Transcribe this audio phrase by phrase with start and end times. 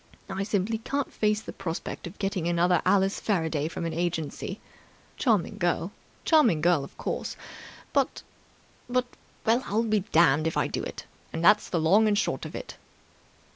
[0.31, 4.59] I simply can't face the prospect of getting another Alice Faraday from an agency.
[5.15, 5.91] Charming girl,
[6.25, 7.35] charming girl, of course,
[7.93, 8.23] but...
[8.89, 9.05] but...
[9.45, 12.55] well, I'll be damned if I do it, and that's the long and short of
[12.55, 12.77] it!"